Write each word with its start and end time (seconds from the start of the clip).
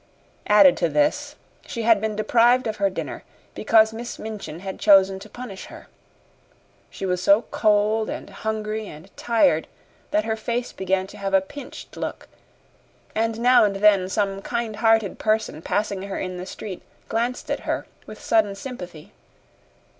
Added 0.47 0.77
to 0.77 0.89
this, 0.89 1.35
she 1.67 1.83
had 1.83 2.01
been 2.01 2.15
deprived 2.15 2.65
of 2.65 2.77
her 2.77 2.89
dinner, 2.89 3.23
because 3.53 3.93
Miss 3.93 4.17
Minchin 4.17 4.61
had 4.61 4.79
chosen 4.79 5.19
to 5.19 5.29
punish 5.29 5.65
her. 5.65 5.89
She 6.89 7.05
was 7.05 7.21
so 7.21 7.43
cold 7.51 8.09
and 8.09 8.27
hungry 8.31 8.87
and 8.87 9.15
tired 9.15 9.67
that 10.09 10.25
her 10.25 10.35
face 10.35 10.73
began 10.73 11.05
to 11.05 11.17
have 11.19 11.35
a 11.35 11.39
pinched 11.39 11.95
look, 11.97 12.27
and 13.13 13.39
now 13.39 13.63
and 13.63 13.75
then 13.75 14.09
some 14.09 14.41
kind 14.41 14.77
hearted 14.77 15.19
person 15.19 15.61
passing 15.61 16.01
her 16.01 16.17
in 16.17 16.37
the 16.37 16.47
street 16.47 16.81
glanced 17.07 17.51
at 17.51 17.59
her 17.59 17.85
with 18.07 18.19
sudden 18.19 18.55
sympathy. 18.55 19.11